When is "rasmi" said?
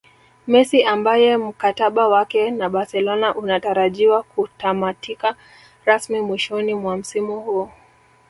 5.85-6.21